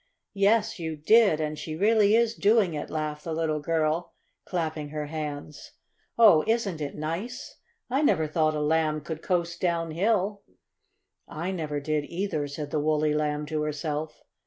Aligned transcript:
"Yes, 0.33 0.79
you 0.79 0.95
did, 0.95 1.39
and 1.39 1.59
she 1.59 1.75
really 1.75 2.15
is 2.15 2.33
doing 2.33 2.73
it!" 2.73 2.89
laughed 2.89 3.23
the 3.23 3.35
little 3.35 3.59
girl, 3.59 4.15
clapping 4.45 4.89
her 4.89 5.05
hands. 5.05 5.73
"Oh, 6.17 6.43
isn't 6.47 6.81
it 6.81 6.95
nice? 6.95 7.57
I 7.87 8.01
never 8.01 8.25
thought 8.25 8.55
a 8.55 8.61
Lamb 8.61 9.01
could 9.01 9.21
coast 9.21 9.61
downhill!" 9.61 10.41
"I 11.27 11.51
never 11.51 11.79
did, 11.79 12.05
either," 12.05 12.47
said 12.47 12.71
the 12.71 12.79
woolly 12.79 13.13
Lamb 13.13 13.45
to 13.45 13.61
herself. 13.61 14.23